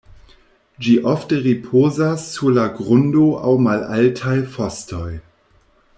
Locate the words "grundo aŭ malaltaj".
2.79-4.37